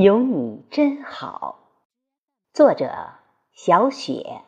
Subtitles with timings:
[0.00, 1.58] 有你真好。
[2.52, 3.14] 作者：
[3.50, 4.42] 小雪，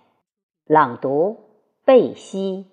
[0.65, 1.41] 朗读：
[1.85, 2.67] 贝西。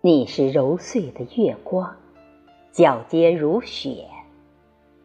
[0.00, 2.01] 你是揉碎的月光。
[2.72, 4.06] 皎洁如雪，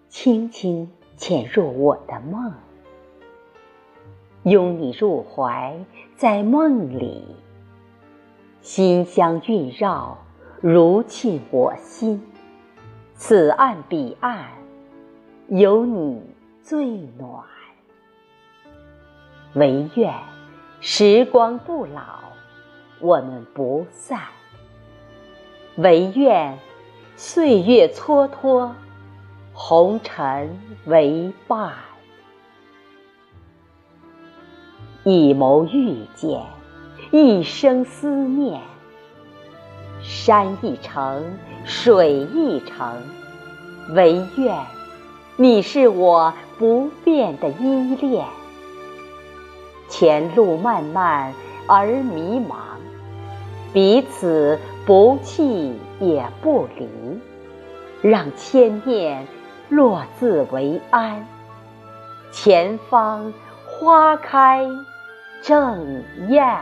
[0.08, 2.54] 轻轻潜入我的梦，
[4.44, 5.78] 拥你入怀，
[6.16, 7.26] 在梦里，
[8.62, 10.18] 馨香晕绕，
[10.62, 12.26] 如沁我心。
[13.16, 14.46] 此岸彼岸，
[15.50, 16.22] 有你
[16.62, 17.44] 最暖。
[19.56, 20.14] 唯愿
[20.80, 22.20] 时光不老，
[23.02, 24.22] 我们不散。
[25.76, 26.58] 唯愿。
[27.20, 28.70] 岁月蹉跎，
[29.52, 30.56] 红尘
[30.86, 31.74] 为伴。
[35.04, 36.40] 一眸遇见，
[37.10, 38.62] 一生思念。
[40.04, 43.02] 山一程，水一程，
[43.96, 44.56] 唯愿
[45.38, 48.28] 你是我不变的依恋。
[49.90, 51.34] 前路漫漫
[51.66, 52.58] 而迷茫，
[53.74, 55.74] 彼此不弃。
[56.00, 56.88] 也不离，
[58.02, 59.28] 让千念
[59.70, 61.26] 落自为安。
[62.32, 63.34] 前方
[63.66, 64.68] 花开
[65.42, 66.58] 正艳。